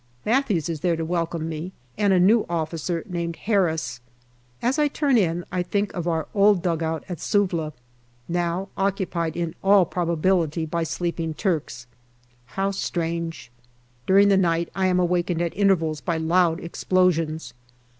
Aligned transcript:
Matthews 0.25 0.67
is 0.67 0.79
there 0.79 0.95
to 0.95 1.05
welcome 1.05 1.47
me, 1.47 1.73
and 1.95 2.11
a 2.11 2.19
new 2.19 2.43
officer 2.49 3.03
named 3.07 3.35
Harris. 3.35 3.99
As 4.59 4.79
I 4.79 4.87
turn 4.87 5.15
in, 5.15 5.45
I 5.51 5.61
think 5.61 5.93
of 5.93 6.07
our 6.07 6.27
old 6.33 6.63
dugout 6.63 7.03
at 7.07 7.19
Suvla, 7.19 7.71
now 8.27 8.69
occupied 8.75 9.37
in 9.37 9.53
all 9.63 9.85
probability 9.85 10.65
by 10.65 10.81
sleeping 10.81 11.35
Turks. 11.35 11.85
How 12.57 12.71
strange! 12.71 13.51
During 14.07 14.29
the 14.29 14.37
night 14.37 14.69
I 14.73 14.87
am 14.87 14.99
awakened 14.99 15.39
at 15.39 15.55
intervals 15.55 16.01
by 16.01 16.17
loud 16.17 16.59
explosions. 16.61 17.53